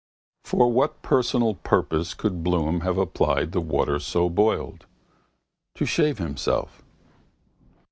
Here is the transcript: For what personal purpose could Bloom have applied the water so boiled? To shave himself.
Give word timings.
For 0.43 0.71
what 0.71 1.03
personal 1.03 1.53
purpose 1.53 2.15
could 2.15 2.43
Bloom 2.43 2.79
have 2.81 2.97
applied 2.97 3.51
the 3.51 3.61
water 3.61 3.99
so 3.99 4.29
boiled? 4.31 4.87
To 5.75 5.85
shave 5.85 6.17
himself. 6.17 6.81